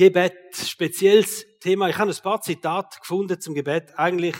[0.00, 1.90] Gebet, spezielles Thema.
[1.90, 3.98] Ich habe ein paar Zitate gefunden zum Gebet.
[3.98, 4.34] Eigentlich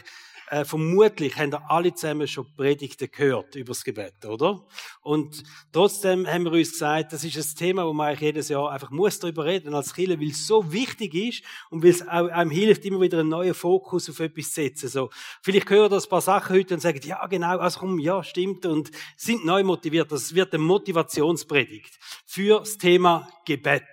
[0.49, 4.67] äh, vermutlich haben ihr alle zusammen schon Predigten gehört über das Gebet, oder?
[5.03, 8.73] Und trotzdem haben wir uns gesagt, das ist ein Thema, wo man eigentlich jedes Jahr
[8.73, 12.51] einfach muss darüber reden als Kirche, weil es so wichtig ist und weil es einem
[12.51, 14.89] hilft, immer wieder einen neuen Fokus auf etwas zu setzen.
[14.89, 15.11] So,
[15.43, 18.65] vielleicht hören das ein paar Sachen heute und sagen, ja genau, also komm, ja stimmt
[18.65, 20.11] und sind neu motiviert.
[20.11, 23.85] Das wird eine Motivationspredigt für das Thema Gebet.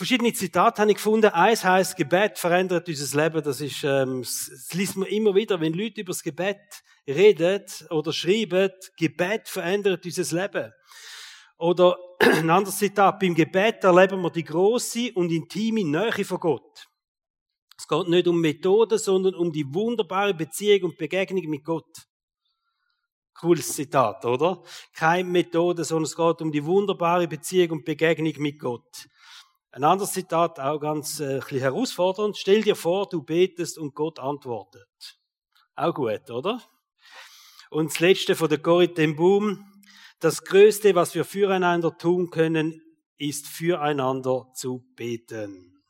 [0.00, 1.26] Verschiedene Zitate habe ich gefunden.
[1.26, 3.42] Eins heißt, Gebet verändert unser Leben.
[3.42, 6.56] Das ist, ähm, das liest man immer wieder, wenn Leute über das Gebet
[7.06, 10.72] reden oder schreiben, Gebet verändert unser Leben.
[11.58, 16.86] Oder ein anderes Zitat, beim Gebet erleben wir die große und intime Nähe von Gott.
[17.76, 22.08] Es geht nicht um Methoden, sondern um die wunderbare Beziehung und Begegnung mit Gott.
[23.34, 24.62] Cooles Zitat, oder?
[24.94, 29.10] Keine Methode, sondern es geht um die wunderbare Beziehung und Begegnung mit Gott.
[29.72, 32.36] Ein anderes Zitat, auch ganz äh, ein bisschen herausfordernd.
[32.36, 34.88] Stell dir vor, du betest und Gott antwortet.
[35.76, 36.60] Auch gut, oder?
[37.70, 39.64] Und das letzte von der Corrie ten Boom.
[40.18, 42.82] Das Größte, was wir füreinander tun können,
[43.16, 45.80] ist füreinander zu beten.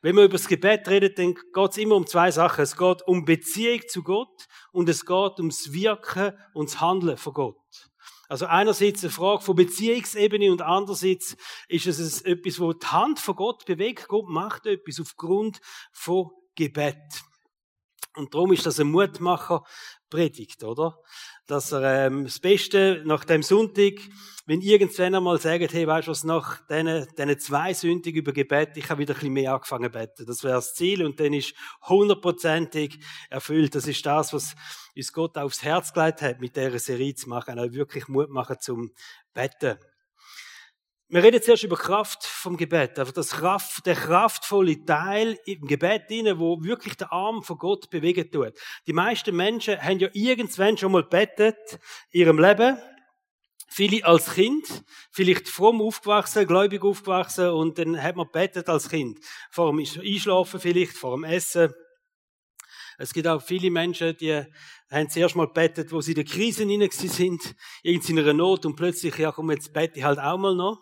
[0.00, 2.62] Wenn man über das Gebet redet, dann geht es immer um zwei Sachen.
[2.62, 7.34] Es geht um Beziehung zu Gott und es geht ums Wirken und das Handeln von
[7.34, 7.91] Gott.
[8.32, 11.36] Also einerseits eine Frage von Beziehungsebene und andererseits
[11.68, 14.08] ist es etwas, wo die Hand von Gott bewegt.
[14.08, 15.60] Gott macht etwas aufgrund
[15.92, 16.96] von Gebet.
[18.16, 19.64] Und darum ist das ein Mutmacher
[20.08, 20.98] Predigt, oder?
[21.46, 24.00] Dass er ähm, das Beste nach dem Sonntag,
[24.44, 28.76] wenn irgendwann einmal sagt, hey, weißt du was, nach diesen, diesen zwei Sündigen über Gebet,
[28.76, 30.26] ich habe wieder ein bisschen mehr angefangen zu beten.
[30.26, 31.54] Das wäre das Ziel und dann ist
[31.88, 32.98] hundertprozentig
[33.30, 33.74] erfüllt.
[33.74, 34.54] Das ist das, was
[34.96, 38.56] uns Gott aufs Herz gelegt hat, mit dieser Serie zu machen, auch wirklich Mut machen
[38.60, 38.90] zum
[39.32, 39.78] Betten.
[41.08, 46.04] Wir reden zuerst über Kraft vom Gebet, einfach das Kraft, der kraftvolle Teil im Gebet
[46.08, 48.54] inne, wo wirklich der Arm von Gott bewegen tut.
[48.86, 51.78] Die meisten Menschen haben ja irgendwann schon mal bettet
[52.12, 52.78] in ihrem Leben.
[53.74, 59.18] Viele als Kind, vielleicht fromm aufgewachsen, gläubig aufgewachsen und dann hat man bettet als Kind.
[59.50, 61.72] Vor dem Einschlafen vielleicht, vor dem Essen.
[62.98, 64.44] Es gibt auch viele Menschen, die
[64.90, 68.76] haben zuerst mal bettet, wo sie in der Krise hinein sind, in einer Not und
[68.76, 70.78] plötzlich, ja komm, jetzt bete ich halt auch mal noch.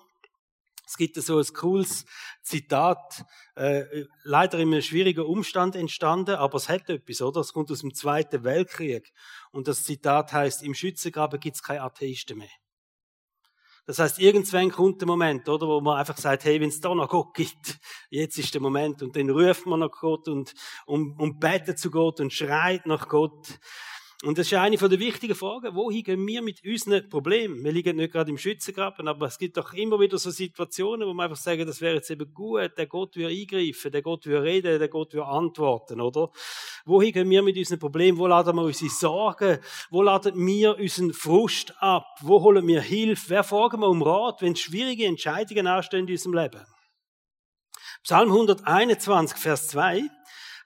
[0.84, 2.05] Es gibt so ein cooles
[2.43, 3.25] Zitat,
[3.55, 3.84] äh,
[4.25, 7.43] leider in einem schwierigen Umstand entstanden, aber es hat etwas, oder?
[7.43, 9.12] Es kommt aus dem Zweiten Weltkrieg.
[9.53, 12.50] Und das Zitat heißt, im Schützengraben gibt es keine Atheisten mehr.
[13.87, 16.95] Das heißt, irgendwann kommt der Moment, oder, wo man einfach sagt, hey, wenn es da
[16.95, 17.79] noch Gott gibt,
[18.11, 19.03] jetzt ist der Moment.
[19.03, 20.55] Und dann ruft man nach Gott und,
[20.87, 23.59] und, und betet zu Gott und schreit nach Gott.
[24.22, 25.75] Und das ist eine von der wichtigen Fragen.
[25.75, 27.64] Wohin gehen wir mit unseren Problemen?
[27.64, 31.14] Wir liegen nicht gerade im Schützengraben, aber es gibt doch immer wieder so Situationen, wo
[31.14, 34.36] wir einfach sagen, das wäre jetzt eben gut, der Gott will eingreifen, der Gott will
[34.36, 36.31] reden, der Gott will antworten, oder?
[36.84, 38.19] Wohin gehen wir mit unseren Problemen?
[38.19, 39.58] Wo laden wir unsere Sorgen?
[39.88, 42.04] Wo laden wir unseren Frust ab?
[42.20, 43.31] Wo holen wir Hilfe?
[43.31, 46.60] Wer fragen wir um Rat, wenn schwierige Entscheidungen anstehen in unserem Leben?
[48.02, 50.02] Psalm 121, Vers 2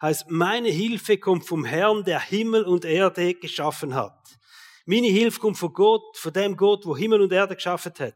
[0.01, 4.39] heißt, meine Hilfe kommt vom Herrn, der Himmel und Erde geschaffen hat.
[4.87, 8.15] Meine Hilfe kommt von Gott, von dem Gott, wo Himmel und Erde geschaffen hat.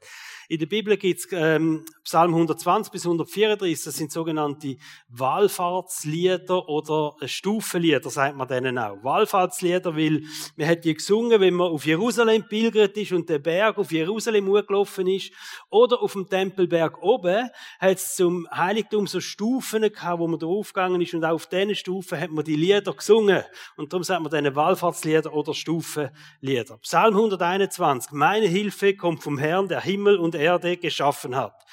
[0.50, 4.78] In der Bibel gibt es ähm, Psalm 120 bis 134, das sind sogenannte
[5.10, 8.96] Wallfahrtslieder oder Stufenlieder, sagt man denen auch.
[9.04, 10.22] Wallfahrtslieder, weil
[10.56, 14.46] man hat die gesungen, wenn man auf Jerusalem pilgert ist und der Berg auf Jerusalem
[14.46, 15.32] gelaufen ist,
[15.68, 21.02] oder auf dem Tempelberg oben, hat es zum Heiligtum so Stufen gehabt, wo man draufgegangen
[21.02, 23.42] ist und auch auf diesen Stufen hat man die Lieder gesungen.
[23.76, 26.78] Und darum sagt man denen Wallfahrtslieder oder Stufenlieder.
[26.78, 31.64] Psalm 121, meine Hilfe kommt vom Herrn, der Himmel und Erde geschaffen hat.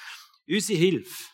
[0.48, 1.24] Unsere Hilfe.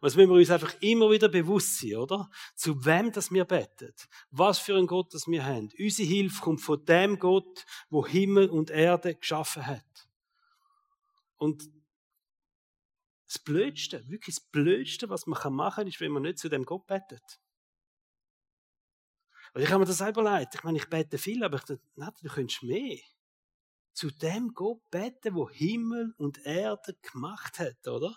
[0.00, 2.28] Und das müssen wir uns einfach immer wieder bewusst sein, oder?
[2.56, 3.94] Zu wem das wir beten.
[4.30, 5.70] Was für ein Gott das wir haben.
[5.78, 10.08] Unsere Hilfe kommt von dem Gott, wo Himmel und Erde geschaffen hat.
[11.36, 11.70] Und
[13.28, 16.64] das Blödste, wirklich das Blödste, was man machen kann, ist, wenn man nicht zu dem
[16.64, 17.40] Gott betet.
[19.54, 20.54] Und ich habe mir das selber leid.
[20.54, 22.98] Ich meine, ich bete viel, aber ich dachte, nein, du könntest mehr
[23.92, 28.16] zu dem Gott beten, wo Himmel und Erde gemacht hat, oder?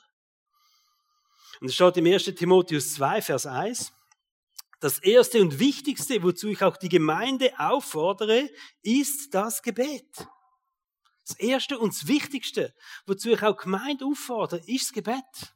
[1.60, 2.24] Und es steht im 1.
[2.36, 3.94] Timotheus 2, Vers 1.
[4.80, 8.50] Das erste und wichtigste, wozu ich auch die Gemeinde auffordere,
[8.82, 10.28] ist das Gebet.
[11.28, 12.74] Das erste und das wichtigste,
[13.08, 15.55] wozu ich auch Gemeinde auffordere, ist das Gebet.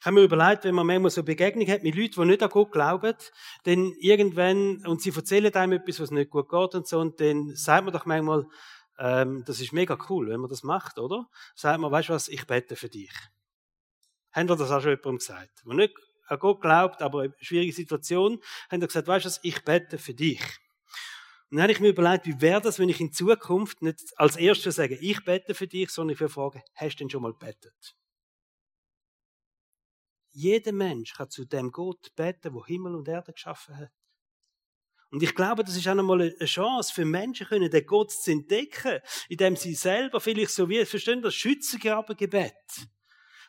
[0.00, 2.48] Ich habe mir überlegt, wenn man manchmal so Begegnung hat mit Leuten, die nicht an
[2.48, 3.14] Gott glauben,
[3.64, 7.54] dann irgendwann, und sie erzählen einem etwas, was nicht gut geht und so, und dann
[7.54, 8.46] sagt man doch manchmal,
[8.98, 11.28] ähm, das ist mega cool, wenn man das macht, oder?
[11.54, 13.12] Sagt man, weißt du was, ich bete für dich.
[14.32, 15.62] Haben wir das auch schon jemandem gesagt?
[15.66, 15.94] Der nicht
[16.28, 19.98] an Gott glaubt, aber eine schwierige Situation, haben wir gesagt, weißt du was, ich bete
[19.98, 20.40] für dich.
[21.50, 24.36] Und dann habe ich mir überlegt, wie wäre das, wenn ich in Zukunft nicht als
[24.36, 27.34] erstes sage, ich bete für dich, sondern ich will fragen, hast du denn schon mal
[27.34, 27.96] betet?
[30.30, 33.90] Jeder Mensch kann zu dem Gott beten, wo Himmel und Erde geschaffen hat.
[35.10, 38.30] Und ich glaube, das ist auch nochmal eine Chance für Menschen, können den Gott zu
[38.30, 42.54] entdecken, indem sie selber vielleicht so wie, verstehen das Schützengrabengebet.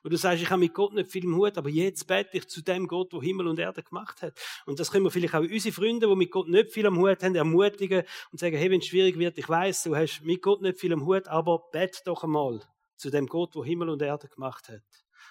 [0.03, 2.47] Wo du sagst, ich habe mit Gott nicht viel im Hut, aber jetzt bete ich
[2.47, 4.39] zu dem Gott, wo Himmel und Erde gemacht hat.
[4.65, 7.21] Und das können wir vielleicht auch unsere Freunde, die mit Gott nicht viel am Hut
[7.21, 10.61] haben, ermutigen und sagen, hey, wenn es schwierig wird, ich weiß, du hast mit Gott
[10.61, 12.61] nicht viel am Hut, aber bete doch einmal
[12.95, 14.81] zu dem Gott, wo Himmel und Erde gemacht hat.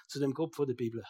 [0.06, 1.04] Zu dem Gott von der Bibel.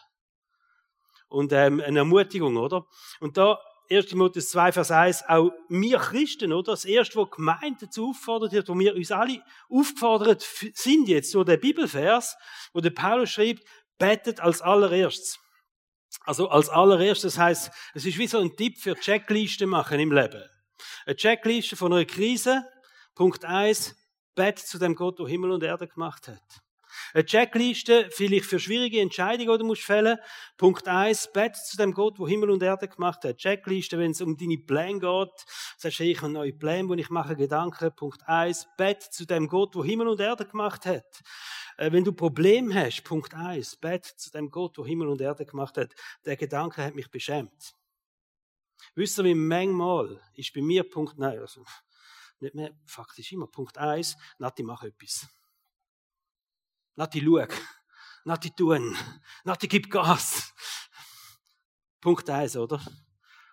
[1.31, 2.85] Und ähm, eine Ermutigung, oder?
[3.21, 3.57] Und da
[3.89, 4.07] 1.
[4.07, 6.73] Timotheus 2, Vers 1, auch wir Christen, oder?
[6.73, 11.45] Das erste, wo Gemeinde dazu auffordert wird, wo wir uns alle aufgefordert sind jetzt, so
[11.45, 12.35] der Bibelvers,
[12.73, 13.63] wo der Paulus schreibt,
[13.97, 15.39] betet als allererstes.
[16.25, 20.11] Also als allererstes, das heißt, es ist wie so ein Tipp für Checklisten machen im
[20.11, 20.43] Leben.
[21.05, 22.65] Eine Checkliste von einer Krise.
[23.15, 23.95] Punkt 1,
[24.35, 26.61] bet zu dem Gott, der Himmel und Erde gemacht hat.
[27.13, 30.17] Eine Checkliste, vielleicht für schwierige Entscheidungen, die du musst fällen.
[30.57, 33.37] Punkt eins: Bett zu dem Gott, wo Himmel und Erde gemacht hat.
[33.37, 35.45] Checkliste, wenn es um deine Pläne geht.
[35.77, 37.93] Sagst du, ich habe neue Pläne, wo ich mache Gedanken.
[37.95, 41.21] Punkt eins: Bett zu dem Gott, wo Himmel und Erde gemacht hat.
[41.77, 45.45] Äh, wenn du Problem hast, Punkt eins: Bett zu dem Gott, wo Himmel und Erde
[45.45, 45.93] gemacht hat.
[46.25, 47.73] Der Gedanke hat mich beschämt.
[48.95, 51.63] Wisst ihr, wie manchmal ist bei mir Punkt, nein, also,
[52.39, 55.27] nicht mehr, faktisch immer Punkt eins: Nati, mach etwas.
[57.01, 57.47] Nati, schau.
[58.25, 58.95] Nati, tun.
[59.43, 60.53] Nati, gib Gas.
[61.99, 62.79] Punkt eins, oder?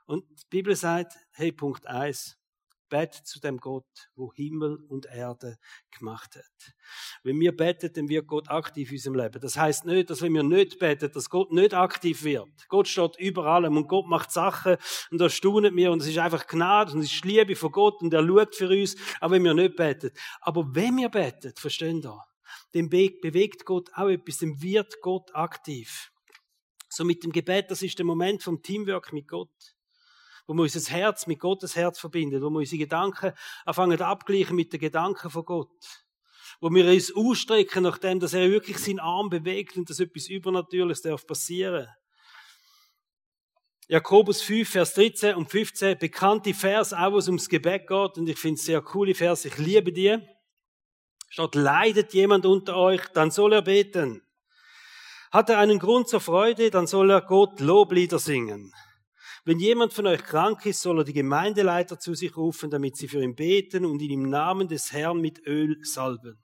[0.04, 2.36] Und die Bibel sagt, hey, Punkt eins.
[2.90, 3.86] Bet zu dem Gott,
[4.16, 5.56] wo Himmel und Erde
[5.90, 6.74] gemacht hat.
[7.22, 9.40] Wenn wir beten, dann wird Gott aktiv in unserem Leben.
[9.40, 12.68] Das heißt nicht, dass wenn wir nicht beten, dass Gott nicht aktiv wird.
[12.68, 14.76] Gott steht überall und Gott macht Sachen
[15.10, 18.02] und er staunet mir und es ist einfach Gnade und es ist Liebe von Gott
[18.02, 20.10] und er schaut für uns, auch wenn wir nicht beten.
[20.42, 22.27] Aber wenn wir beten, verstehen wir,
[22.74, 26.10] dem bewegt Gott auch etwas, dem wird Gott aktiv.
[26.88, 29.76] So mit dem Gebet, das ist der Moment vom Teamwork mit Gott.
[30.46, 33.32] Wo wir unser Herz mit Gottes Herz verbinden, wo wir unsere Gedanken
[33.66, 36.06] anfangen abgleichen mit den Gedanken von Gott.
[36.60, 41.02] Wo wir uns ausstrecken, nachdem, dass er wirklich seinen Arm bewegt und dass etwas Übernatürliches
[41.02, 41.88] darf passieren.
[43.90, 48.28] Jakobus 5, Vers 13 und 15, bekannte Vers, auch wo es ums Gebet geht, und
[48.28, 50.18] ich finde es sehr coole Vers, ich liebe die.
[51.28, 54.22] Statt leidet jemand unter euch, dann soll er beten.
[55.30, 58.72] Hat er einen Grund zur Freude, dann soll er Gott Loblieder singen.
[59.44, 63.08] Wenn jemand von euch krank ist, soll er die Gemeindeleiter zu sich rufen, damit sie
[63.08, 66.42] für ihn beten und ihn im Namen des Herrn mit Öl salben.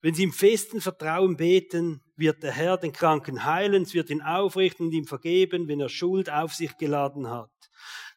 [0.00, 4.20] Wenn sie im festen Vertrauen beten, wird der Herr den Kranken heilen, es wird ihn
[4.20, 7.50] aufrichten und ihm vergeben, wenn er Schuld auf sich geladen hat.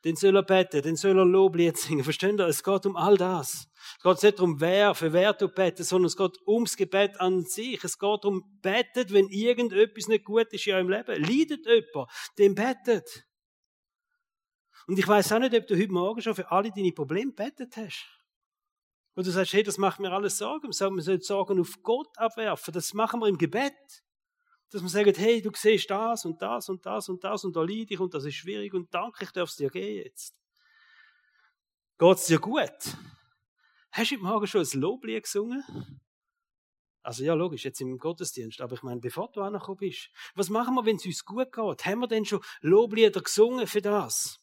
[0.03, 2.03] Den soll er beten, den soll er Loblied singen.
[2.03, 2.47] Verstehen ihr?
[2.47, 3.67] Es geht um all das.
[3.97, 7.43] Es geht nicht darum, wer, für wer du betest, sondern es geht ums Gebet an
[7.43, 7.83] sich.
[7.83, 11.21] Es geht darum, betet, wenn irgendetwas nicht gut ist in eurem Leben.
[11.21, 13.25] Leidet jemand, dem betet.
[14.87, 17.75] Und ich weiß auch nicht, ob du heute Morgen schon für alle deine Probleme betet
[17.75, 18.05] hast.
[19.15, 20.67] Und du sagst, hey, das macht mir alles Sorgen.
[20.67, 22.71] Wir sollen Sorgen auf Gott abwerfen.
[22.71, 23.73] Das machen wir im Gebet.
[24.69, 27.61] Dass wir sagen, hey, du siehst das und das und das und das und da
[27.61, 30.35] leide ich und das ist schwierig und danke, ich darf es dir geben jetzt.
[31.97, 32.97] Geht es dir gut?
[33.91, 35.63] Hast du heute Morgen schon ein Loblied gesungen?
[37.01, 38.59] Also ja, logisch, jetzt im Gottesdienst.
[38.59, 41.85] Aber ich meine, bevor du angekommen bist, was machen wir, wenn es uns gut geht?
[41.85, 44.41] Haben wir denn schon Loblieder gesungen für das?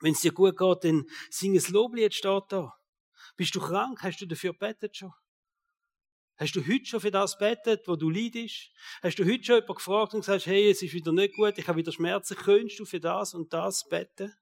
[0.00, 2.74] Wenn es dir gut geht, dann sing ein Loblied, steht da.
[3.36, 4.02] Bist du krank?
[4.02, 5.12] Hast du dafür gebetet schon?
[6.38, 8.70] Hast du heute schon für das betet, wo du leidest?
[9.02, 11.66] Hast du heute schon jemanden gefragt und gesagt, hey, es ist wieder nicht gut, ich
[11.66, 14.32] habe wieder Schmerzen, könntest du für das und das beten?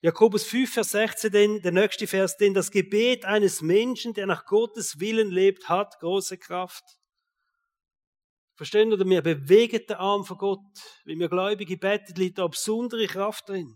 [0.00, 4.46] Jakobus 5, Vers 16, denn, der nächste Vers, denn das Gebet eines Menschen, der nach
[4.46, 6.84] Gottes Willen lebt, hat große Kraft.
[8.54, 10.60] Verstehen oder wir bewegen den Arm von Gott.
[11.04, 13.74] Wenn wir Gläubige beten, liegt da besondere Kraft drin.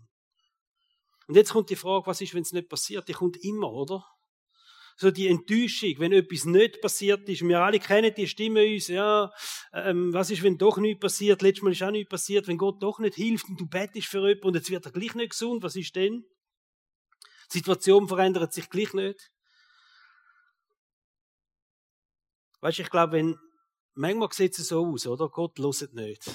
[1.27, 3.07] Und jetzt kommt die Frage, was ist, wenn es nicht passiert?
[3.07, 4.03] Die kommt immer, oder?
[4.97, 7.41] So die Enttäuschung, wenn etwas nicht passiert ist.
[7.41, 9.31] Wir alle kennen die Stimme uns, ja,
[9.73, 11.41] ähm, was ist, wenn doch nichts passiert?
[11.41, 14.19] Letztes Mal ist auch nichts passiert, wenn Gott doch nicht hilft und du bettest für
[14.19, 16.25] jemanden und jetzt wird er gleich nicht gesund, was ist denn?
[17.51, 19.31] Die Situation verändert sich gleich nicht.
[22.61, 23.37] Weißt du, ich glaube, wenn,
[23.95, 25.29] manchmal sieht es so aus, oder?
[25.29, 26.29] Gott loset nicht.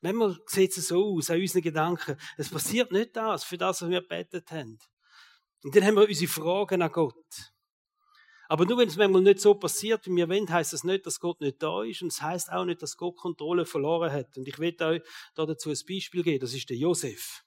[0.00, 2.16] Manchmal sieht es so aus, an unseren Gedanken.
[2.36, 4.78] Es passiert nicht das, für das, was wir gebetet haben.
[5.62, 7.52] Und dann haben wir unsere Fragen an Gott.
[8.50, 11.20] Aber nur wenn es manchmal nicht so passiert, wie wir wollen, heisst das nicht, dass
[11.20, 12.00] Gott nicht da ist.
[12.00, 14.38] Und es heisst auch nicht, dass Gott Kontrolle verloren hat.
[14.38, 15.02] Und ich will euch
[15.34, 16.40] da dazu ein Beispiel geben.
[16.40, 17.44] Das ist der Josef.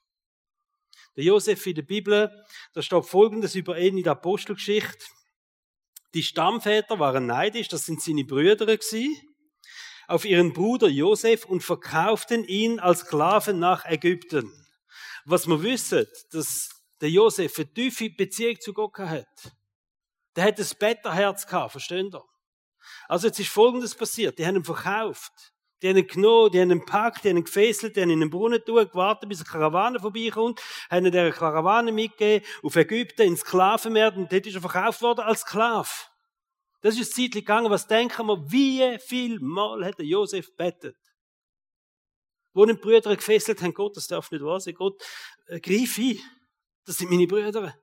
[1.15, 2.31] Der Josef in der Bibel,
[2.74, 5.05] da steht Folgendes über ihn in der Apostelgeschichte.
[6.13, 9.17] Die Stammväter waren neidisch, das sind seine Brüder gewesen,
[10.08, 14.51] auf ihren Bruder Josef und verkauften ihn als Sklaven nach Ägypten.
[15.25, 19.53] Was wir wissen, dass der Josef eine tiefe Beziehung zu Gott hat.
[20.35, 22.23] Der hat ein Betterherz gehabt, versteht ihr?
[23.07, 24.39] Also jetzt ist Folgendes passiert.
[24.39, 25.53] Die haben ihn verkauft.
[25.81, 28.15] Die haben ihn genommen, die haben ihn gepackt, die haben ihn gefesselt, die haben ihn
[28.15, 30.61] in den Brunnen tun, gewartet, bis eine Karawane vorbeikommt,
[30.91, 35.21] haben ihn der Karawane mitgegeben, auf Ägypten, ins Sklavenmeer, und dort ist er verkauft worden
[35.21, 36.11] als Sklav.
[36.81, 37.71] Das ist Zeit gegangen.
[37.71, 40.97] Was denken wir, wie viel Mal hat Josef bettet?
[42.53, 44.73] Wo die Brüder gefesselt haben, Gott, das darf nicht wahr sein.
[44.73, 45.01] Gott,
[45.47, 46.19] äh, greif ein.
[46.85, 47.75] Das sind meine Brüder.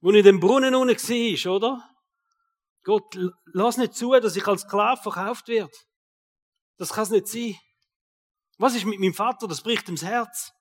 [0.00, 1.90] Wo in dem Brunnen unten war, oder?
[2.84, 3.18] Gott,
[3.52, 5.72] lass nicht zu, dass ich als Sklave verkauft werde.
[6.78, 7.56] Das kann es nicht sein.
[8.56, 9.46] Was ist mit meinem Vater?
[9.46, 10.52] Das bricht ihm das Herz.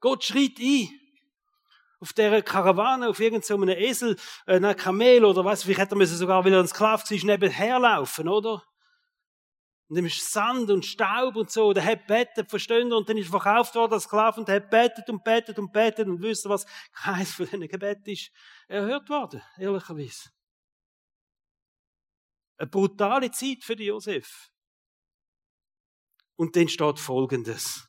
[0.00, 0.88] Gott schreit ein.
[2.00, 6.42] Auf der Karawane, auf irgendeinem Esel, äh, ein Kamel oder was, vielleicht hätte er sogar,
[6.42, 8.62] weil er ein Sklave war, nebenher laufen, oder?
[9.90, 11.72] Und dem ist Sand und Staub und so.
[11.72, 14.70] Der hat bettet, verstehen Und dann ist er verkauft worden als Sklave und der hat
[14.70, 16.64] bettet und bettet und bettet und wisst was?
[16.92, 18.30] Keins von diesen Gebeten ist
[18.68, 20.30] erhört worden, ehrlicherweise.
[22.56, 24.52] Eine brutale Zeit für Josef.
[26.36, 27.88] Und dann steht Folgendes.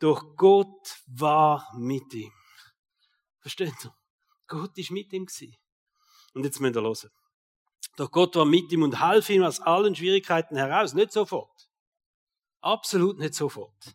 [0.00, 2.32] Doch Gott war mit ihm.
[3.38, 3.96] Versteht ihr?
[4.46, 5.56] Gott ist mit ihm gewesen.
[6.34, 7.10] Und jetzt müsst ihr hören.
[8.00, 10.94] Doch Gott war mit ihm und half ihm aus allen Schwierigkeiten heraus.
[10.94, 11.68] Nicht sofort.
[12.62, 13.94] Absolut nicht sofort.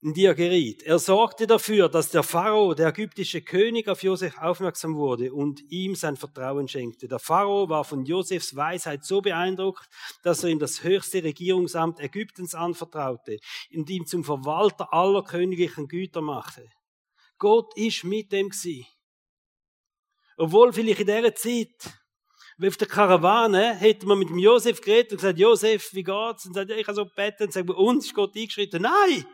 [0.00, 0.82] In die er geriet.
[0.82, 5.94] Er sorgte dafür, dass der Pharao, der ägyptische König, auf Josef aufmerksam wurde und ihm
[5.94, 7.06] sein Vertrauen schenkte.
[7.06, 9.86] Der Pharao war von Josefs Weisheit so beeindruckt,
[10.22, 13.40] dass er ihm das höchste Regierungsamt Ägyptens anvertraute
[13.74, 16.66] und ihn zum Verwalter aller königlichen Güter machte.
[17.36, 18.86] Gott ist mit dem gsi.
[20.38, 22.05] Obwohl vielleicht in dieser Zeit
[22.64, 26.46] auf der Karawane hätte man mit dem Josef geredet und gesagt, Josef, wie geht's?
[26.46, 28.82] Und sagt, ich habe so gebeten und sagt, bei uns ist Gott eingeschritten.
[28.82, 29.26] Nein!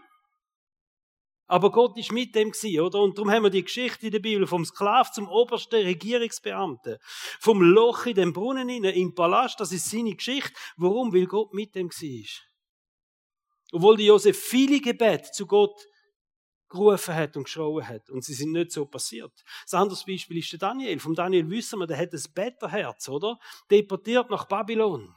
[1.46, 3.00] Aber Gott ist mit dem gewesen, oder?
[3.00, 6.96] Und darum haben wir die Geschichte in der Bibel vom Sklav zum obersten Regierungsbeamten.
[7.40, 10.54] Vom Loch in den Brunnen hinein, im Palast, das ist seine Geschichte.
[10.76, 11.12] Warum?
[11.12, 12.28] Weil Gott mit dem war.
[13.72, 15.78] Obwohl die Josef viele Gebete zu Gott
[16.72, 18.10] gerufen hat und geschrauen hat.
[18.10, 19.32] Und sie sind nicht so passiert.
[19.64, 20.98] Das andere Beispiel ist der Daniel.
[20.98, 23.38] Vom Daniel wissen wir, der hat ein Betterherz, oder?
[23.70, 25.14] Deportiert nach Babylon.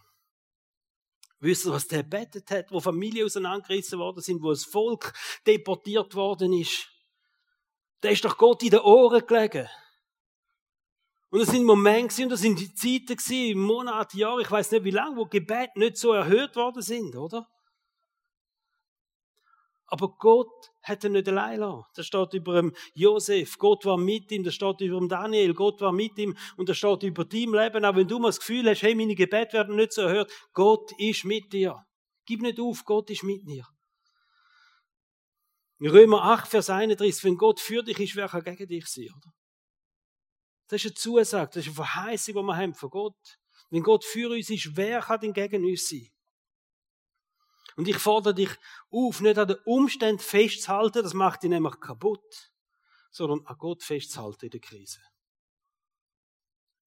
[1.39, 5.13] Wissen was der betet hat, wo Familien auseinandergerissen worden sind, wo das Volk
[5.45, 6.89] deportiert worden ist.
[8.03, 9.67] Der ist doch Gott in den Ohren gelegen.
[11.29, 14.83] Und es sind Momente und das sind die Zeiten gewesen, Monate, Jahre, ich weiß nicht
[14.85, 17.47] wie lange, wo Gebet nicht so erhöht worden sind, oder?
[19.87, 21.83] Aber Gott hat ihn nicht allein lassen.
[21.95, 23.57] Das steht über dem Josef.
[23.57, 24.43] Gott war mit ihm.
[24.43, 25.53] Das steht über dem Daniel.
[25.53, 26.37] Gott war mit ihm.
[26.57, 27.85] Und das steht über dein Leben.
[27.85, 30.31] Auch wenn du mal das Gefühl hast, hey, meine Gebete werden nicht so erhört.
[30.53, 31.83] Gott ist mit dir.
[32.25, 32.83] Gib nicht auf.
[32.85, 33.65] Gott ist mit dir.
[35.79, 37.23] In Römer 8, Vers 31.
[37.23, 39.33] Wenn Gott für dich ist, wer kann gegen dich sein, oder?
[40.67, 41.51] Das ist eine Zusage.
[41.53, 43.37] Das ist eine Verheißung, die wir haben von Gott.
[43.69, 46.07] Wenn Gott für uns ist, wer kann denn gegen uns sein?
[47.75, 48.49] Und ich fordere dich
[48.89, 52.51] auf, nicht an den Umständen festzuhalten, das macht dich nämlich kaputt,
[53.11, 55.01] sondern an Gott festzuhalten in der Krise.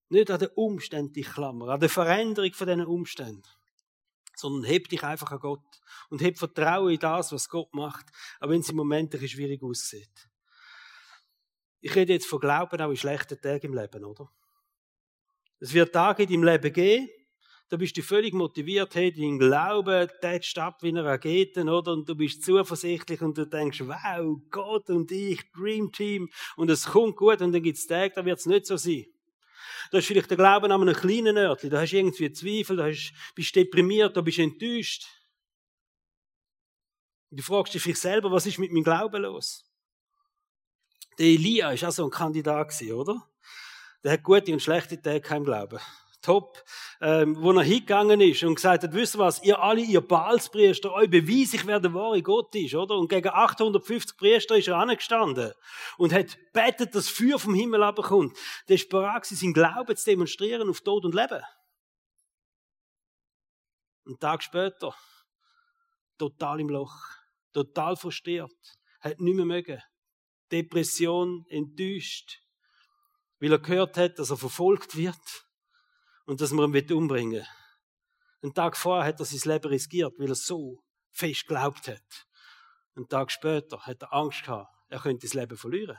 [0.08, 3.42] Nicht an den Umständen dich klammern, an der Veränderung von diesen Umständen,
[4.34, 8.06] sondern heb dich einfach an Gott und heb Vertrauen in das, was Gott macht,
[8.40, 10.28] auch wenn es im Moment ein schwierig aussieht.
[11.80, 14.30] Ich rede jetzt von Glauben auch in schlechten Tagen im Leben, oder?
[15.60, 17.08] Es wird Tage in deinem Leben geben,
[17.68, 21.92] da bist du völlig motiviert, hey, dein Glaube tätscht ab wie eine Rakete, oder?
[21.92, 26.86] Und du bist zuversichtlich und du denkst, wow, Gott und ich, Dream Team, und es
[26.86, 29.06] kommt gut, und dann gibt's Tage, da wird's nicht so sein.
[29.90, 32.86] Da ist vielleicht der Glaube an einem kleinen Örtchen, da hast du irgendwie Zweifel, da
[32.86, 35.06] hast, bist deprimiert, da bist enttäuscht.
[37.30, 39.70] Und du fragst dich vielleicht selber, was ist mit meinem Glauben los?
[41.18, 43.28] Der Elia ist auch so ein Kandidat oder?
[44.02, 45.80] Der hat gute und schlechte Tage kein Glauben
[46.20, 46.64] top,
[47.00, 50.92] ähm, wo er hingegangen ist und gesagt hat, wisst ihr was, ihr alle, ihr Baalspriester,
[50.92, 52.96] euch beweis ich, wer der wahre Gott ist, oder?
[52.96, 55.52] Und gegen 850 Priester ist er angestanden
[55.96, 58.36] und hat betet, dass Feuer vom Himmel abkommt.
[58.68, 61.42] Der ist bereit, sein Glauben zu demonstrieren auf Tod und Leben.
[64.06, 64.94] Ein Tag später,
[66.16, 66.96] total im Loch,
[67.52, 68.52] total frustriert,
[69.00, 69.82] hat nicht mehr mögen.
[70.50, 72.40] Depression, enttäuscht,
[73.38, 75.47] weil er gehört hat, dass er verfolgt wird
[76.28, 77.46] und dass man ihn umbringen will.
[78.42, 82.26] Einen Tag vorher hat er sein Leben riskiert, weil er so fest glaubt hat.
[82.94, 85.96] Einen Tag später hat er Angst gehabt, er könnte das Leben verlieren.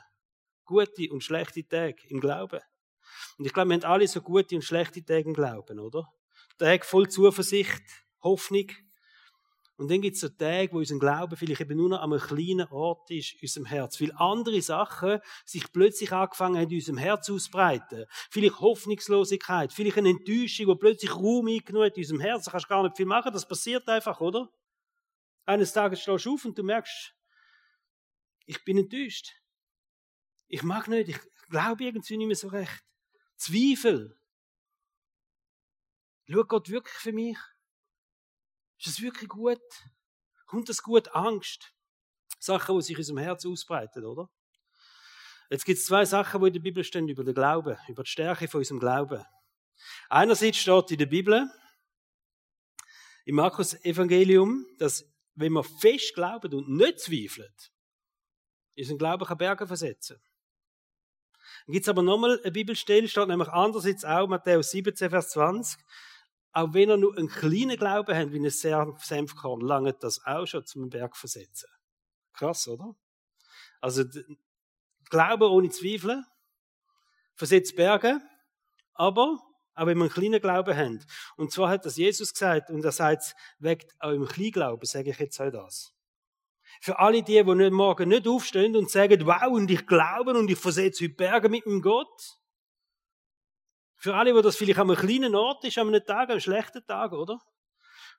[0.64, 2.60] Gute und schlechte Tage im Glauben.
[3.38, 6.06] Und ich glaube, wir haben alle so gute und schlechte Tage im Glauben, oder?
[6.58, 7.82] Tage voll Zuversicht,
[8.22, 8.70] Hoffnung.
[9.80, 12.20] Und dann gibt es so Tage, wo unser Glauben vielleicht eben nur noch an einem
[12.20, 13.98] kleinen Ort ist, in unserem Herz.
[13.98, 18.04] Weil andere Sachen sich plötzlich angefangen haben, in unserem Herz auszubreiten.
[18.28, 22.44] Vielleicht Hoffnungslosigkeit, vielleicht eine Enttäuschung, die plötzlich Raum eingenommen hat in unserem Herz.
[22.44, 24.52] Da kannst du gar nicht viel machen, das passiert einfach, oder?
[25.46, 27.14] Eines Tages stehst du auf und du merkst,
[28.44, 29.32] ich bin enttäuscht.
[30.48, 31.18] Ich mag nicht, ich
[31.48, 32.84] glaube irgendwie nicht mehr so recht.
[33.36, 34.20] Zweifel.
[36.28, 37.38] Schaut Gott wirklich für mich?
[38.80, 39.60] Ist das wirklich gut?
[40.46, 41.14] Kommt das gut?
[41.14, 41.74] Angst.
[42.38, 44.30] Sachen, die sich in unserem Herz ausbreiten, oder?
[45.50, 48.10] Jetzt gibt es zwei Sachen, die in der Bibel stehen über den Glauben, über die
[48.10, 49.22] Stärke von unserem Glauben.
[50.08, 51.50] Einerseits steht in der Bibel,
[53.26, 57.52] im Markus Evangelium, dass wenn wir fest glauben und nicht zweifeln,
[58.78, 60.22] unseren Glauben kann Berge versetzen.
[61.66, 65.78] Dann gibt es aber nochmal eine Bibelstelle, steht nämlich andererseits auch, Matthäus 17, Vers 20.
[66.52, 68.50] Auch wenn ihr nur einen kleinen Glauben habt, wie ein
[68.98, 71.68] Senfkorn, lange das auch schon zum Berg versetzen.
[72.32, 72.96] Krass, oder?
[73.80, 74.04] Also,
[75.08, 76.24] Glauben ohne Zweifel
[77.34, 78.20] versetzt Berge,
[78.94, 79.38] aber
[79.74, 81.04] auch wenn wir einen kleinen Glauben haben.
[81.36, 85.40] Und zwar hat das Jesus gesagt, und er sagt, wegt eurem Kleinglauben, sage ich jetzt
[85.40, 85.92] auch das.
[86.80, 90.50] Für alle die, die nicht morgen nicht aufstehen und sagen, wow, und ich glaube und
[90.50, 92.39] ich versetze heute Berge mit dem Gott.
[94.02, 97.12] Für alle, die das vielleicht einem kleinen Ort ist, an einem Tag, an schlechten Tag,
[97.12, 97.38] oder?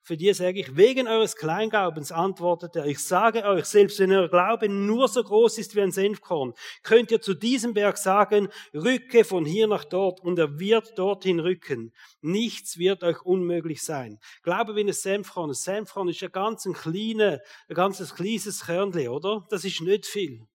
[0.03, 4.29] Für die sage ich, wegen eures Kleinglaubens antwortet er, ich sage euch, selbst wenn euer
[4.29, 9.23] Glaube nur so groß ist wie ein Senfkorn, könnt ihr zu diesem Berg sagen, rücke
[9.23, 11.93] von hier nach dort und er wird dorthin rücken.
[12.21, 14.19] Nichts wird euch unmöglich sein.
[14.43, 15.49] Glaube wie ein Senfkorn.
[15.49, 19.47] Ein Senfkorn ist ein ganz ein kleines, ein ganz kleines Körnchen, oder?
[19.49, 20.47] Das ist nicht viel.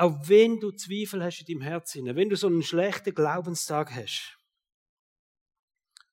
[0.00, 4.38] Auch wenn du Zweifel hast in deinem Herzen, wenn du so einen schlechten Glaubenstag hast,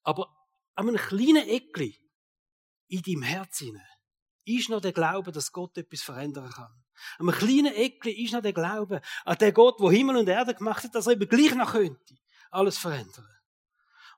[0.01, 0.35] aber
[0.73, 1.95] an einem kleinen Eckli
[2.87, 3.79] in deinem Herzen
[4.43, 6.83] ist noch der Glaube, dass Gott etwas verändern kann.
[7.19, 10.55] An einem kleinen Eckli ist noch der Glaube an den Gott, der Himmel und Erde
[10.55, 12.15] gemacht hat, dass er eben gleich noch könnte
[12.49, 13.27] alles verändern.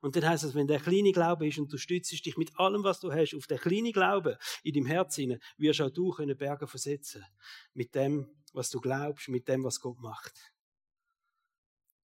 [0.00, 2.84] Und dann heißt es, wenn der kleine Glaube ist und du stützt dich mit allem,
[2.84, 7.26] was du hast, auf den kleinen Glaube in deinem Herzen, wirst auch du Berge versetzen.
[7.74, 10.34] Mit dem, was du glaubst, mit dem, was Gott macht.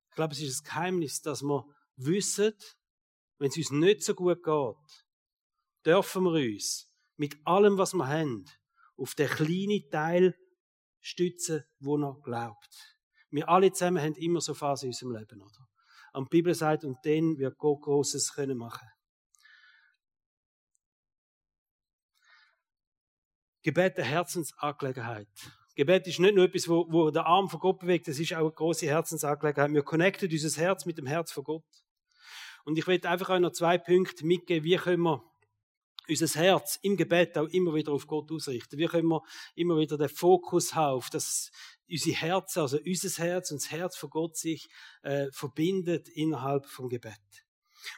[0.09, 2.53] Ich glaube, es ist ein Geheimnis, dass wir wissen,
[3.39, 5.05] wenn es uns nicht so gut geht,
[5.85, 8.45] dürfen wir uns mit allem, was wir haben,
[8.95, 10.37] auf den kleinen Teil
[11.01, 12.97] stützen, wo er glaubt.
[13.31, 15.67] Wir alle zusammen haben immer so Phasen in unserem Leben, oder?
[16.13, 18.87] Und die Bibel sagt, und dann wird Gott Großes können machen.
[23.63, 25.27] Gebet der Herzensangelegenheit.
[25.75, 28.39] Gebet ist nicht nur etwas, wo, wo der Arm von Gott bewegt, es ist auch
[28.39, 29.73] eine große Herzensangelegenheit.
[29.73, 31.63] Wir connecten unser Herz mit dem Herz von Gott.
[32.63, 35.23] Und ich werde einfach euch noch zwei Punkte mitgeben, wie können wir
[36.07, 38.77] unser Herz im Gebet auch immer wieder auf Gott ausrichten.
[38.77, 39.21] Wie können wir
[39.55, 41.51] immer wieder den Fokus haben, auf das
[41.89, 44.67] unsere Herzen, also unser Herz und das Herz von Gott sich
[45.03, 47.19] äh, verbindet innerhalb vom Gebet.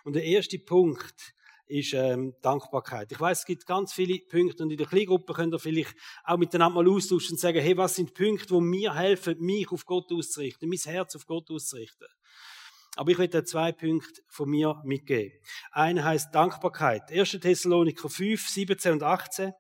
[0.03, 1.33] Und der erste Punkt
[1.67, 3.11] ist ähm, Dankbarkeit.
[3.11, 6.37] Ich weiß, es gibt ganz viele Punkte und in der Kleingruppe könnt ihr vielleicht auch
[6.37, 10.11] miteinander mal austauschen und sagen, hey, was sind Punkte, wo mir helfen, mich auf Gott
[10.11, 12.07] auszurichten, mein Herz auf Gott auszurichten.
[12.95, 15.37] Aber ich werde zwei Punkte von mir mitgeben.
[15.71, 17.11] Einer heißt Dankbarkeit.
[17.11, 17.31] 1.
[17.41, 19.51] Thessaloniker 5, 17 und 18.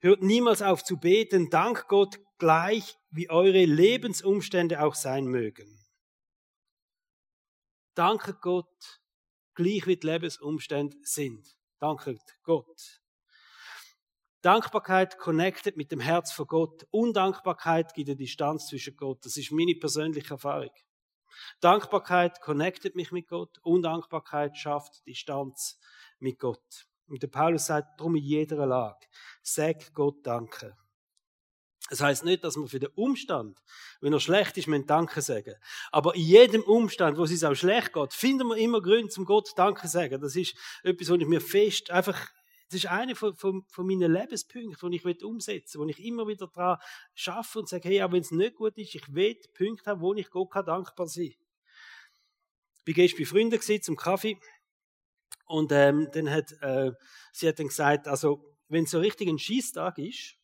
[0.00, 5.86] Hört niemals auf zu beten, dank Gott gleich, wie eure Lebensumstände auch sein mögen.
[7.94, 9.00] Danke Gott,
[9.56, 11.56] gleich wie die Lebensumstände sind.
[11.78, 13.02] Danke Gott.
[14.42, 16.86] Dankbarkeit connectet mit dem Herz von Gott.
[16.92, 19.24] Undankbarkeit gibt eine Distanz zwischen Gott.
[19.24, 20.70] Das ist meine persönliche Erfahrung.
[21.60, 23.58] Dankbarkeit connectet mich mit Gott.
[23.62, 25.80] Undankbarkeit schafft Distanz
[26.20, 26.86] mit Gott.
[27.08, 29.06] Und der Paulus sagt darum in jeder Lage,
[29.42, 30.76] sag Gott Danke.
[31.88, 33.62] Das heißt nicht, dass man für den Umstand,
[34.00, 35.54] wenn er schlecht ist, man Danke sagen.
[35.92, 39.24] Aber in jedem Umstand, wo es uns auch schlecht geht, finden wir immer Gründe zum
[39.24, 40.20] Gott Danke sagen.
[40.20, 42.28] Das ist etwas, was ich mir fest, einfach,
[42.68, 46.26] das ist einer von, von, von meinen Lebenspunkten, die ich umsetzen will, wo ich immer
[46.26, 46.78] wieder daran
[47.14, 50.12] schaffe und sage, hey, auch wenn es nicht gut ist, ich will Punkte haben, wo
[50.14, 51.34] ich Gott kann dankbar sein
[52.84, 52.94] kann.
[52.96, 54.38] Ich war bei Freunden zum Kaffee
[55.46, 56.90] und ähm, dann hat, äh,
[57.32, 60.36] sie hat dann gesagt, also wenn es so richtig ein Schießtag ist,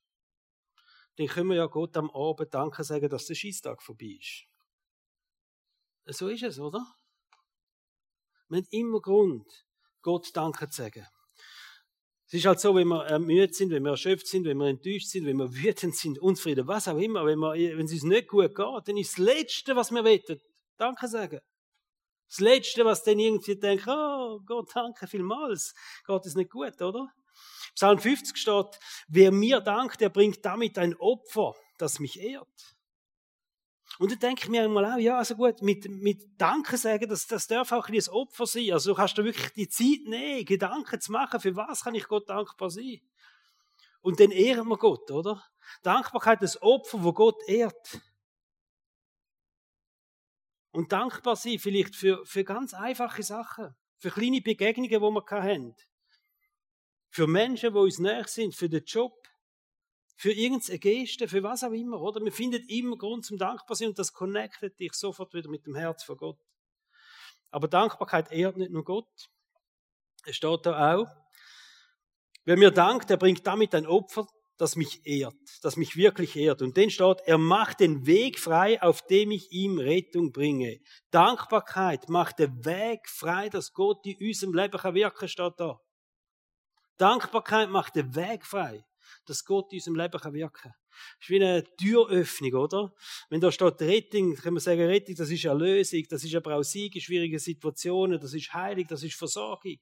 [1.16, 4.46] dann können wir ja Gott am Abend Danke sagen, dass der Schießtag vorbei ist.
[6.06, 6.84] So ist es, oder?
[8.48, 9.66] Wir haben immer Grund,
[10.02, 11.06] Gott Danke zu sagen.
[12.26, 15.08] Es ist halt so, wenn wir ermüdet sind, wenn wir erschöpft sind, wenn wir enttäuscht
[15.08, 18.28] sind, wenn wir wütend sind, unzufrieden, was auch immer, wenn, wir, wenn es uns nicht
[18.28, 20.40] gut geht, dann ist das Letzte, was wir wollen,
[20.78, 21.40] Danke sagen.
[22.28, 25.74] Das Letzte, was dann irgendwie denkt, oh Gott, danke vielmals,
[26.06, 27.12] geht es nicht gut, oder?
[27.74, 32.76] Psalm 50 steht, wer mir dankt, der bringt damit ein Opfer, das mich ehrt.
[33.98, 37.26] Und dann denke ich mir einmal auch, ja, also gut, mit, mit Danke sagen, das,
[37.26, 38.72] das darf auch ein ein Opfer sein.
[38.72, 42.08] Also du kannst da wirklich die Zeit nehmen, Gedanken zu machen, für was kann ich
[42.08, 43.00] Gott dankbar sein?
[44.00, 45.44] Und dann ehren wir Gott, oder?
[45.82, 48.00] Dankbarkeit ist Opfer, wo Gott ehrt.
[50.72, 55.76] Und dankbar sein vielleicht für, für ganz einfache Sachen, für kleine Begegnungen, die wir haben.
[57.12, 59.12] Für Menschen, die uns näher sind, für den Job,
[60.16, 62.24] für irgendeine Geste, für was auch immer, oder?
[62.24, 65.74] Wir finden immer Grund zum dankbar sein und das connectet dich sofort wieder mit dem
[65.74, 66.38] Herz von Gott.
[67.50, 69.28] Aber Dankbarkeit ehrt nicht nur Gott.
[70.24, 71.06] Es steht da auch,
[72.46, 76.62] wer mir dankt, der bringt damit ein Opfer, das mich ehrt, das mich wirklich ehrt.
[76.62, 80.80] Und dann steht, er macht den Weg frei, auf dem ich ihm Rettung bringe.
[81.10, 85.78] Dankbarkeit macht den Weg frei, dass Gott in unserem Leben wirken kann, steht da.
[86.96, 88.84] Dankbarkeit macht den Weg frei
[89.26, 90.74] dass Gott in unserem Leben wirken kann.
[91.18, 92.94] Das ist wie eine Türöffnung, oder?
[93.30, 96.62] Wenn da steht Rettung, kann man sagen, Rettung, das ist Erlösung, das ist aber auch
[96.62, 99.78] Sieg in schwierigen Situationen, das ist Heilig, das ist Versorgung.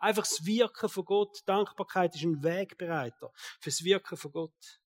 [0.00, 1.42] Einfach das Wirken von Gott.
[1.46, 4.80] Dankbarkeit ist ein Wegbereiter fürs Wirken von Gott.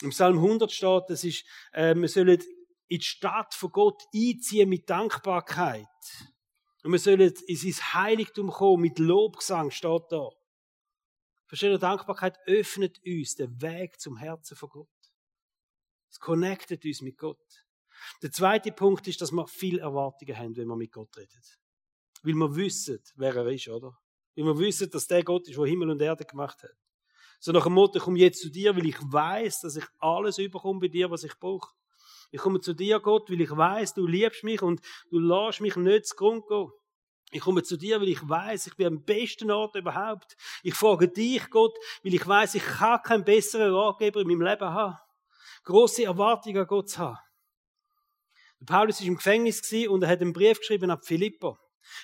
[0.00, 2.40] Im Psalm 100 steht, das ist, äh, wir sollen
[2.88, 5.86] in die Stadt von Gott einziehen mit Dankbarkeit.
[6.84, 10.28] Und wir sollen in sein Heiligtum kommen mit Lobgesang, steht da.
[11.46, 14.88] Verstehen Dankbarkeit öffnet uns den Weg zum Herzen von Gott.
[16.10, 17.66] Es connectet uns mit Gott.
[18.22, 21.40] Der zweite Punkt ist, dass wir viel Erwartungen haben, wenn wir mit Gott reden.
[22.22, 23.98] Weil wir wissen, wer er ist, oder?
[24.36, 26.76] Weil wir wissen, dass der Gott ist, der Himmel und Erde gemacht hat.
[27.40, 30.36] So nach dem Motto, ich komme jetzt zu dir, weil ich weiß, dass ich alles
[30.36, 31.74] überkomme bei dir, was ich brauche.
[32.34, 35.76] Ich komme zu dir, Gott, weil ich weiß, du liebst mich und du lässt mich
[35.76, 36.68] nicht zu Grund gehen.
[37.30, 40.36] Ich komme zu dir, weil ich weiß, ich bin am besten Ort überhaupt.
[40.64, 44.68] Ich frage dich, Gott, weil ich weiß, ich kann keinen besseren Ratgeber in meinem Leben
[44.68, 44.98] haben.
[45.62, 47.18] Große Erwartungen an Gott zu haben.
[48.66, 51.56] Paulus war im Gefängnis und er hat einen Brief geschrieben an Philippa.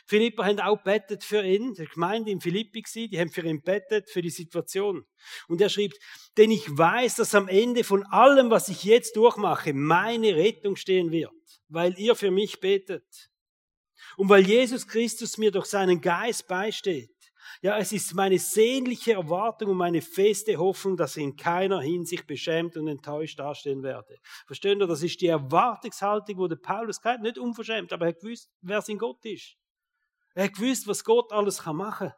[0.07, 3.63] Philippa haben auch bettet für ihn, der Gemeinde in Philippi war, die haben für ihn
[3.63, 5.05] bettet, für die Situation.
[5.49, 5.99] Und er schreibt,
[6.37, 11.11] denn ich weiß, dass am Ende von allem, was ich jetzt durchmache, meine Rettung stehen
[11.11, 11.33] wird,
[11.69, 13.31] weil ihr für mich betet.
[14.17, 17.11] Und weil Jesus Christus mir durch seinen Geist beisteht,
[17.63, 22.27] ja, es ist meine sehnliche Erwartung und meine feste Hoffnung, dass ich in keiner Hinsicht
[22.27, 24.17] beschämt und enttäuscht dastehen werde.
[24.47, 24.87] Verstehen ihr?
[24.87, 28.99] Das ist die Erwartungshaltung, wo der Paulus hat, nicht unverschämt, aber er gewusst, wer sein
[28.99, 29.57] Gott ist.
[30.35, 32.17] Er hat gewusst, was Gott alles machen kann.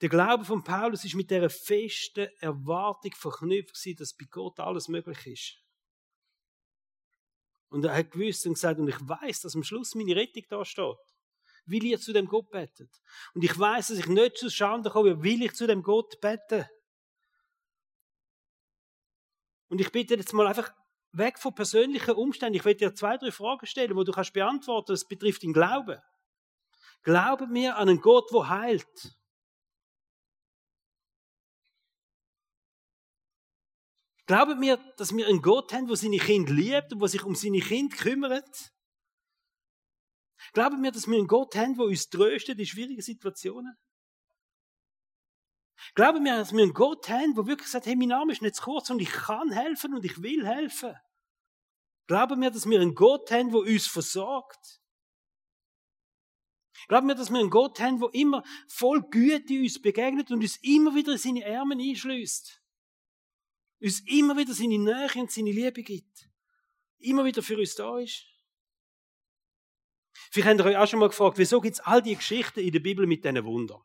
[0.00, 5.26] Der Glaube von Paulus ist mit der festen Erwartung verknüpft, dass bei Gott alles möglich
[5.26, 5.64] ist.
[7.68, 10.64] Und er hat gewusst und gesagt, und ich weiß, dass am Schluss meine Rettung da
[10.64, 10.96] steht.
[11.66, 12.90] Will ihr zu dem Gott betet.
[13.32, 16.66] Und ich weiß, dass ich nicht zu Schande komme, will ich zu dem Gott beten.
[19.68, 20.72] Und ich bitte jetzt mal einfach
[21.16, 22.56] weg von persönlichen Umständen.
[22.56, 24.92] Ich werde dir zwei, drei Fragen stellen, wo du kannst beantworten.
[24.92, 26.00] Das betrifft den Glauben.
[27.02, 29.16] Glaube mir an einen Gott, der heilt.
[34.26, 37.34] Glaubt mir, dass wir einen Gott haben, der seine Kinder liebt und der sich um
[37.34, 38.72] seine Kinder kümmert?
[40.54, 43.76] Glaubt mir, dass wir einen Gott haben, der uns tröstet in schwierigen Situationen?
[45.94, 48.54] Glaubt mir, dass wir einen Gott haben, der wirklich sagt, hey, mein Name ist nicht
[48.54, 50.94] zu kurz und ich kann helfen und ich will helfen?
[52.06, 54.80] Glaubt mir, dass wir einen Gott haben, der uns versorgt?
[56.88, 60.58] Glaubt mir, dass wir einen Gott haben, der immer voll Güte uns begegnet und uns
[60.62, 62.60] immer wieder in seine Ärmel einschließt?
[63.84, 66.28] uns immer wieder seine Nähe und seine Liebe gibt.
[66.98, 68.24] Immer wieder für uns da ist.
[70.30, 72.72] Vielleicht habt ihr euch auch schon mal gefragt, wieso gibt es all die Geschichten in
[72.72, 73.82] der Bibel mit diesen Wundern?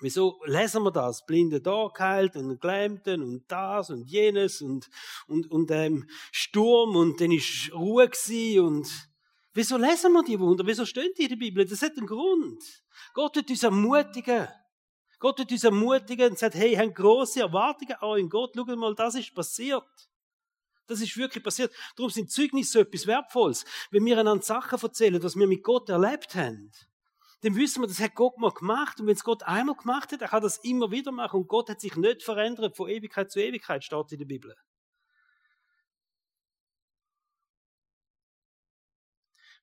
[0.00, 1.26] Wieso lesen wir das?
[1.26, 4.88] Blinde da geheilt und Gelähmten und das und jenes und,
[5.26, 9.08] und, und ähm, Sturm und dann ist Ruhe gewesen und
[9.54, 10.64] wieso lesen wir die Wunder?
[10.64, 11.64] Wieso stehen die in der Bibel?
[11.64, 12.62] Das hat einen Grund.
[13.12, 14.46] Gott wird uns ermutigen.
[15.18, 18.30] Gott wird uns ermutigen und sagt, hey, haben große Erwartungen an euch.
[18.30, 19.82] Gott, schau mal, das ist passiert.
[20.86, 21.72] Das ist wirklich passiert.
[21.96, 23.64] Darum sind Zeugnisse so etwas Wertvolles.
[23.90, 26.70] Wenn wir einander Sachen erzählen, was wir mit Gott erlebt haben,
[27.42, 28.98] dann wissen wir, das hat Gott mal gemacht.
[29.00, 31.40] Und wenn es Gott einmal gemacht hat, er kann das immer wieder machen.
[31.40, 34.54] Und Gott hat sich nicht verändert von Ewigkeit zu Ewigkeit, steht in der Bibel.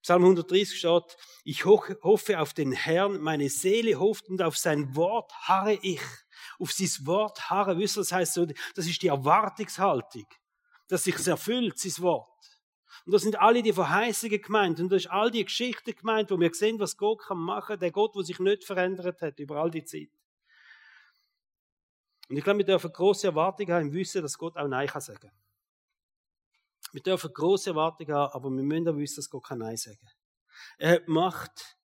[0.01, 5.33] Psalm 130 steht, ich hoffe auf den Herrn, meine Seele hofft und auf sein Wort
[5.33, 6.01] harre ich.
[6.59, 10.27] Auf sein Wort harre, wisst ihr, das heißt so, das ist die Erwartungshaltung,
[10.87, 12.54] dass sich erfüllt, sein Wort.
[13.05, 14.79] Und da sind alle die Verheißungen gemeint.
[14.79, 17.79] Und da ist all die Geschichten gemeint, wo wir sehen, was Gott kann machen.
[17.79, 20.09] Der Gott, der sich nicht verändert hat über all die Zeit.
[22.29, 25.01] Und ich glaube, wir dürfen große Erwartungen haben im Wissen, dass Gott auch Nein kann
[25.01, 25.31] sagen.
[26.91, 30.07] Wir dürfen große Erwartungen haben, aber wir müssen auch wissen, dass Gott kann Nein sagen.
[30.77, 31.77] Er hat Macht,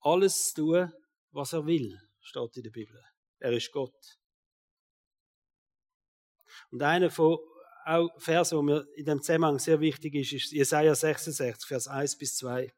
[0.00, 0.92] alles zu tun,
[1.32, 3.02] was er will, steht in der Bibel.
[3.38, 4.18] Er ist Gott.
[6.70, 7.38] Und einer von
[7.86, 12.18] auch Vers, wo mir in dem Zusammenhang sehr wichtig ist, ist Jesaja 66, Vers 1
[12.18, 12.72] bis 2,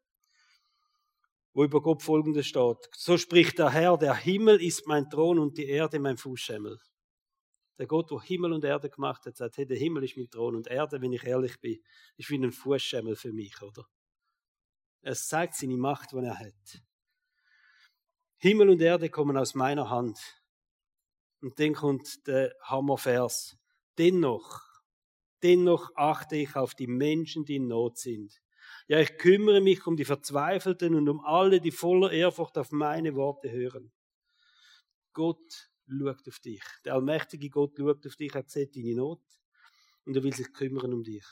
[1.55, 2.77] wo über Gott folgendes steht.
[2.94, 6.79] So spricht der Herr, der Himmel ist mein Thron und die Erde mein Fußschemmel.
[7.79, 10.57] Der Gott, der Himmel und Erde gemacht hat, sagt, hey, der Himmel ist mein Thron
[10.57, 11.81] und Erde, wenn ich ehrlich bin,
[12.16, 13.87] ist wie ein Fußschemmel für mich, oder?
[15.01, 16.83] Es zeigt seine Macht, die er hat.
[18.37, 20.18] Himmel und Erde kommen aus meiner Hand.
[21.40, 23.57] Und dann kommt der Hammervers.
[23.97, 24.67] Dennoch
[25.42, 28.40] Dennoch achte ich auf die Menschen, die in Not sind.
[28.88, 33.14] Ja, ich kümmere mich um die Verzweifelten und um alle, die voller Ehrfurcht auf meine
[33.14, 33.92] Worte hören.
[35.12, 36.62] Gott schaut auf dich.
[36.85, 39.22] Der allmächtige Gott schaut auf dich, er sieht deine Not
[40.05, 41.27] und er will sich kümmern um dich.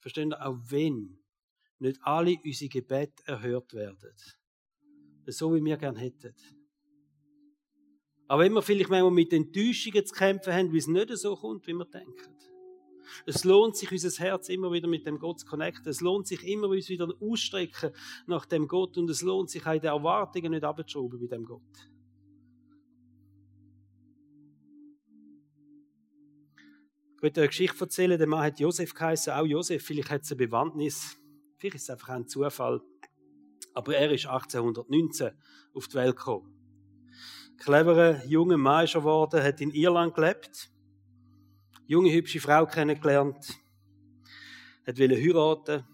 [0.00, 1.18] Verstehen ihr, auch wenn
[1.78, 4.14] nicht alle unsere Gebete erhört werden,
[5.26, 6.34] so wie wir gern hätten,
[8.28, 11.72] aber wir vielleicht manchmal mit Enttäuschungen zu kämpfen haben, wie es nicht so kommt, wie
[11.72, 12.36] wir denken.
[13.24, 15.88] Es lohnt sich, unser Herz immer wieder mit dem Gott zu connecten.
[15.88, 17.90] Es lohnt sich immer uns wieder ausstrecken
[18.26, 21.62] nach dem Gott und es lohnt sich auch den Erwartungen nicht abzuschrauben bei dem Gott.
[27.16, 28.18] Ich möchte eine Geschichte erzählen.
[28.18, 29.82] Der Mann hat Josef geheißen, auch Josef.
[29.82, 31.16] Vielleicht hat es eine Bewandtnis.
[31.56, 32.82] Vielleicht ist es einfach ein Zufall.
[33.72, 35.30] Aber er ist 1819
[35.72, 36.57] auf die Welt gekommen
[37.58, 40.70] cleverer junger Mann ist geworden, hat in Irland gelebt,
[41.86, 43.58] junge, hübsche Frau kennengelernt,
[44.86, 45.84] hat wollte heiraten.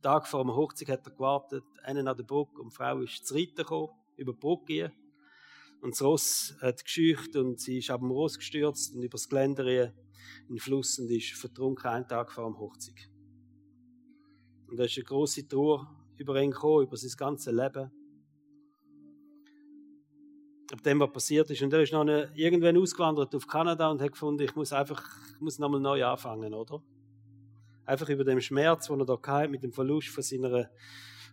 [0.00, 3.26] Tag vor dem Hochzeit hat er gewartet, einen an der Brücke und die Frau ist
[3.26, 4.92] zu reiten gekommen, über die Brücke.
[5.80, 9.66] Und das Ross hat gescheucht und sie ist ab dem Ross gestürzt und übers Geländer
[9.66, 9.92] in
[10.48, 13.10] den Fluss und ist vertrunken einen Tag vor dem Hochzeit.
[14.68, 17.90] Und da ist eine große Trauer über ihn gekommen, über sein ganzes Leben
[20.72, 21.62] ab dem, was passiert ist.
[21.62, 25.02] Und er ist noch irgendwann ausgewandert auf Kanada und hat gefunden, ich muss einfach,
[25.34, 26.82] ich muss nochmal neu anfangen, oder?
[27.84, 30.70] Einfach über den Schmerz, den er da hatte, mit dem Verlust von seiner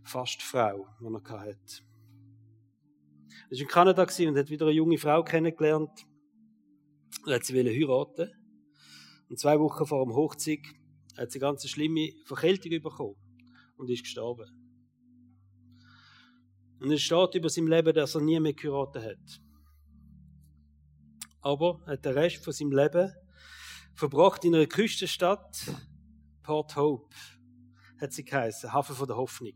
[0.04, 1.84] Fastfrau, die er hatte.
[3.50, 6.06] Er war in Kanada und hat wieder eine junge Frau kennengelernt.
[7.26, 8.32] Und hat sie heiraten.
[9.30, 10.60] Und zwei Wochen vor dem Hochzeit
[11.18, 13.16] hat sie eine ganz schlimme Verkältung bekommen
[13.78, 14.65] und ist gestorben.
[16.80, 19.42] Und es steht über sein Leben, dass er nie mehr geheiratet hat.
[21.42, 23.14] Aber er hat den Rest von seinem Leben
[23.94, 25.58] verbracht in einer Küstenstadt,
[26.44, 27.16] Port Hope,
[28.00, 29.56] hat sie geheißen, Hafen von der Hoffnung.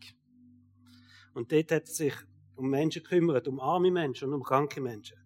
[1.33, 2.13] Und dort hat er sich
[2.55, 5.17] um Menschen gekümmert, um arme Menschen und um kranke Menschen.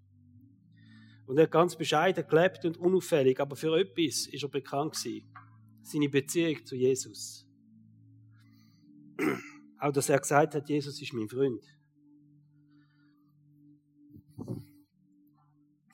[1.25, 5.34] Und er hat ganz bescheiden gelebt und unauffällig, aber für etwas ist er bekannt gewesen.
[5.82, 7.47] Seine Beziehung zu Jesus.
[9.79, 11.63] Auch, dass er gesagt hat, Jesus ist mein Freund.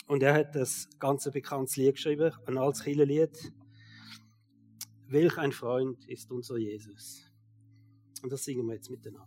[0.08, 3.54] Und er hat das ganze bekanntes Lied geschrieben, ein altes Lied.
[5.08, 7.24] Welch ein Freund ist unser Jesus.
[8.22, 9.18] Und das singen wir jetzt miteinander.